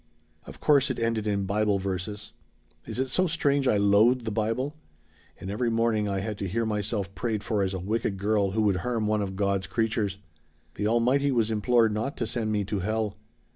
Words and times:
"Of 0.47 0.59
course 0.59 0.89
it 0.89 0.97
ended 0.97 1.27
in 1.27 1.45
Bible 1.45 1.77
verses. 1.77 2.31
Is 2.87 2.99
it 2.99 3.09
so 3.09 3.27
strange 3.27 3.67
I 3.67 3.77
loathed 3.77 4.25
the 4.25 4.31
Bible? 4.31 4.75
And 5.39 5.51
every 5.51 5.69
morning 5.69 6.09
I 6.09 6.21
had 6.21 6.39
to 6.39 6.47
hear 6.47 6.65
myself 6.65 7.13
prayed 7.13 7.43
for 7.43 7.61
as 7.61 7.75
a 7.75 7.79
wicked 7.79 8.17
girl 8.17 8.53
who 8.53 8.63
would 8.63 8.77
harm 8.77 9.05
one 9.05 9.21
of 9.21 9.35
God's 9.35 9.67
creatures. 9.67 10.17
The 10.73 10.87
Almighty 10.87 11.31
was 11.31 11.51
implored 11.51 11.93
not 11.93 12.17
to 12.17 12.25
send 12.25 12.51
me 12.51 12.63
to 12.65 12.79
Hell. 12.79 13.15